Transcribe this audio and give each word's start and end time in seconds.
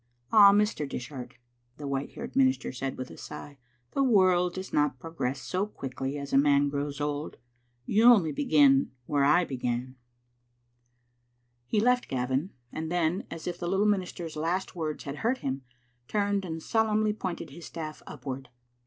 "Ah, 0.31 0.51
Mr. 0.51 0.89
Dishart," 0.89 1.35
the 1.77 1.85
white 1.85 2.13
haired 2.13 2.35
minister 2.35 2.69
said^ 2.69 2.95
with 2.95 3.11
a 3.11 3.17
sigh," 3.17 3.59
the 3.93 4.01
world 4.01 4.55
does 4.55 4.73
not 4.73 4.97
progress 4.97 5.39
so 5.43 5.67
quickly 5.67 6.17
as 6.17 6.33
a 6.33 6.39
man 6.39 6.69
grows 6.69 6.99
old. 6.99 7.37
You 7.85 8.05
only 8.05 8.31
begin 8.31 8.89
where 9.05 9.23
I 9.23 9.45
bc^g^." 9.45 9.93
He 11.67 11.79
left 11.79 12.07
Gavin, 12.07 12.49
and 12.71 12.91
then, 12.91 13.25
as 13.29 13.45
if 13.45 13.59
the 13.59 13.69
little 13.69 13.85
minister's 13.85 14.35
last 14.35 14.75
words 14.75 15.03
had 15.03 15.17
hurt 15.17 15.37
him, 15.37 15.61
turned 16.07 16.45
and 16.45 16.63
solemnly 16.63 17.13
pointed 17.13 17.51
his 17.51 17.67
staff 17.67 18.01
upward. 18.07 18.49